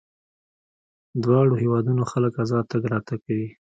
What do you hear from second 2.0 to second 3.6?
خلک ازاد تګ راتګ کوي.